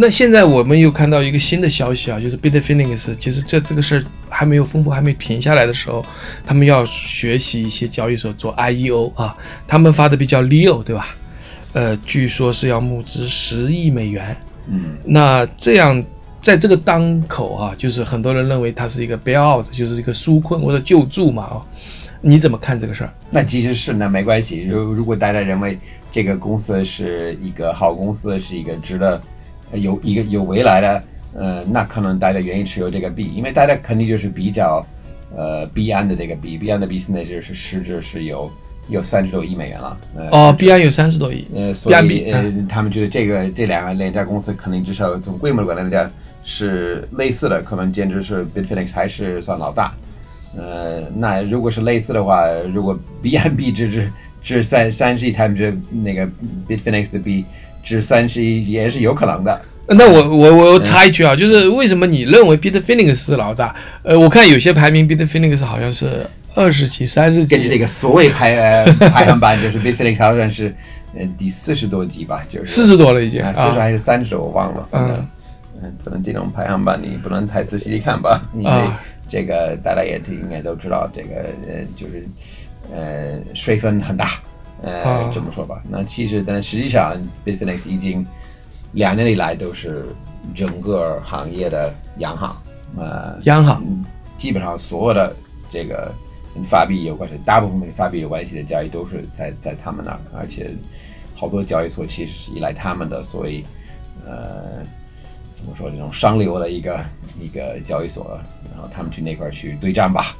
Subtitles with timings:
[0.00, 6.04] 那现在我们又看到一个新的消息啊，就是 Bitfinex，其实这这个事儿还没有风波还没平下来的时候，
[6.44, 9.36] 他们要学习一些交易所做 IEO 啊，
[9.68, 11.14] 他们发的比较 Leo 对吧？
[11.72, 14.36] 呃，据说是要募资十亿美元。
[14.66, 16.04] 嗯，那这样
[16.40, 21.62] 在这个当口啊，就是很多人认为它是一个 bailout，就是一个纾困或者救助嘛啊，
[22.20, 23.14] 你怎么看这个事儿？
[23.30, 24.66] 那其实是那没关系。
[24.68, 25.78] 如如果大家认为
[26.10, 29.20] 这个公司是一个好公司，是一个值得
[29.72, 31.02] 有一个有未来的，
[31.34, 34.84] 呃，那可能大家愿意持有这个币，因为大家肯定就是比较
[35.36, 38.50] 呃币安的这个币，币安的币现在就是市值是有
[38.88, 40.00] 有三十多亿美元了。
[40.16, 46.10] 呃、哦，币安有三十多亿，呃，所以呃，他们觉得这个这两个两家公司可能至少从规模来讲
[46.42, 49.94] 是类似的，可能简直是 Bitfinex 还是算老大。
[50.56, 54.12] 呃，那如果是类似的话，如果 BNB 值值
[54.42, 56.26] 值三三十亿，他们这那个
[56.66, 57.44] Bitfinex 的币
[57.82, 59.60] 值三十一也是有可能的。
[59.92, 63.74] 那我我我插一句啊，就是为什么你认为 Bitfinex 是老大？
[64.04, 70.72] 呃，我看有些排名 Bitfinex 好像是二十几、三十几，根据这个所谓排呃排行榜，就是 Bitfinex 好像是
[71.16, 74.88] 呃第四十多集吧，就是四十多了已经啊，四十啊还是三十，我忘了。
[74.92, 75.26] 嗯，
[75.82, 81.34] 嗯，可能这种排行榜你不能太仔细地看吧，因为啊这个大家也应该都知道，这个
[81.66, 82.24] 呃就是
[82.94, 84.34] 呃水分很大，
[84.82, 85.82] 呃、啊这么说吧。
[85.88, 88.26] 那其实但实际上，Bitfinex 已经
[88.92, 90.06] 两年以来都是
[90.54, 92.56] 整个行业的央行，
[92.96, 94.04] 呃，央行嗯
[94.38, 95.36] 基本上所有的
[95.70, 96.10] 这个
[96.54, 100.70] 跟法币有关系，大部分跟法币有关系的交易都是在在他们那儿，而且
[101.34, 103.64] 好多交易所其实是依赖他们的，所以
[104.26, 104.82] 呃
[105.52, 107.04] 怎么说这种上流的一个
[107.38, 108.40] 一个交易所，
[108.72, 110.34] 然后他们去那块儿去对战吧。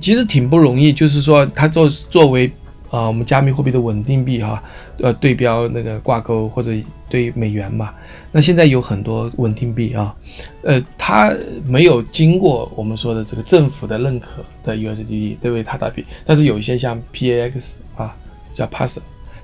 [0.00, 2.50] 其实挺不容易，就是说他作作为
[2.92, 4.62] 啊、呃我们加密货币的稳定币哈，
[4.98, 6.70] 呃对标那个挂钩或者
[7.08, 7.92] 对美元嘛。
[8.30, 10.14] 那现在有很多稳定币啊，
[10.62, 11.34] 呃，它
[11.66, 15.62] 没有经过我们说的这个政府的认可的 USDT 对不对？
[15.62, 18.14] 它打币，但是有一些像 PAX 啊，
[18.52, 18.98] 叫 Pass，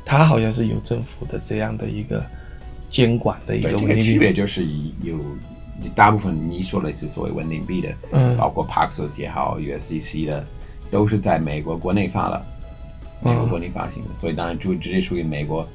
[0.05, 2.25] 它好像是有政府的这样的一个
[2.89, 4.03] 监管的一，个稳定币。
[4.05, 4.67] 区别就是
[5.03, 5.19] 有
[5.95, 10.45] 大部分你说的是所谓稳定币的，嗯包括 Paxos 也好，USDC 的，
[10.91, 12.47] 都是在美国国内发的，
[13.21, 15.67] 美国嗯国内发行的，所以当然就直接属于美国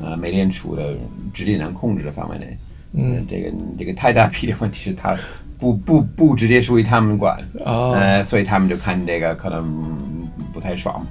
[0.00, 0.94] 呃美联储的
[1.32, 2.56] 直接能控制的范围内。
[2.92, 5.16] 嗯，这个这个太大批的问题是它
[5.58, 9.84] 不不不直接属于他们管，哦呃，所以他们就看这个可能
[10.52, 11.06] 不太爽，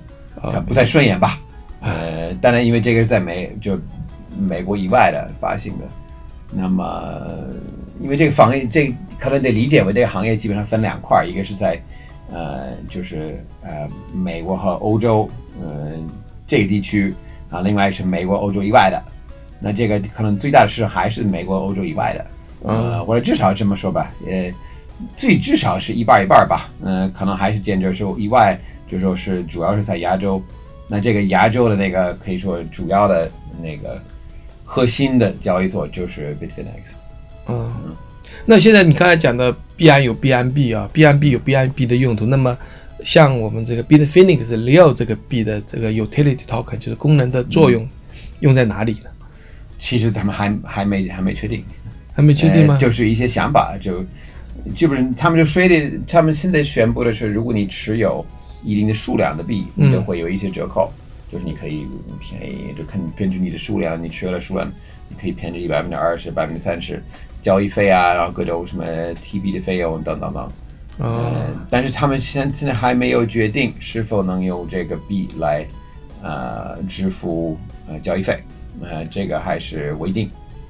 [0.65, 1.39] 不太顺眼吧。
[1.81, 3.77] 呃，当然因为这个是在美就
[4.37, 5.85] 美国以外的发行的，
[6.51, 7.21] 那么
[8.01, 11.79] 因为这个行业这可能得理解为这个行业基本上分两块儿，一个是在
[12.31, 15.29] 呃就是呃美国和欧洲
[15.61, 15.91] 呃
[16.47, 17.13] 这个地区
[17.49, 19.01] 啊，另外是美国欧洲以外的。
[19.59, 22.25] 那这个可能最大的市场还是美国、欧洲以外的，
[22.63, 24.51] 呃，或者至少这么说吧，呃，
[25.15, 28.59] 最至少是一半儿一半儿吧，嗯、可能还是坚决说以外，
[28.91, 30.43] 就说是主要是在亚洲，
[30.87, 33.99] 那这个亚洲的那个可以说主要的那个
[34.65, 36.83] 核心的交易所就是 Bitfinex，
[37.47, 37.71] 嗯，
[38.45, 42.25] 那现在你刚才讲的币安有 B 安 B 啊，，B 安 B 有 B 安 B 的用途。
[42.25, 42.55] 那么
[43.05, 47.87] 像我们这个 Bitfinex Leo 这个币的这个 utility token，就是功能的作用，
[48.39, 49.09] 用在哪里呢？
[49.77, 51.63] 其实他们还还没还没确定，
[52.15, 52.79] 还没确定吗呃？
[52.79, 54.03] 就是一些想法，就
[54.73, 58.25] 基本上他们就说的，他们现在宣布的是，如果你持有
[58.63, 60.91] 一定的数量的币，嗯你就会有一些折扣，
[61.31, 61.85] 就是你可以
[62.19, 64.67] 便宜，就看根据你的数量，你持有的数量，
[65.09, 66.99] 你可以便宜百分之二十、百分之三十
[67.43, 68.83] 交易费啊，然后各种什么
[69.23, 70.51] TB 的费用等等等。
[70.97, 71.33] 哦，呃，
[71.69, 75.65] 但是他们现现在还没有决定是否能用这个币来
[76.21, 77.57] 呃支付
[77.87, 78.41] 呃交易费，
[78.81, 80.29] 呃，这个还是未定。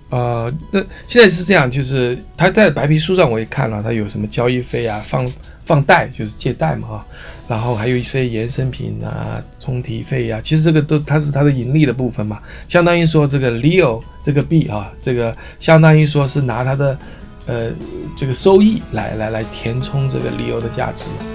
[0.10, 5.28] 呃，那现在是这样，就是他在白皮书上我也看了，他有什么交易费啊、放
[5.64, 7.06] 放贷就是借贷嘛哈，
[7.48, 16.98] 然后还有一些衍生品啊、充提费啊，其实这个都它是它的盈利的部分嘛，相当于说这个 Leo 这个币啊，这个相当于说是拿它的
[17.46, 17.72] 呃
[18.16, 21.35] 这个收益来来来填充这个理由的价值嘛。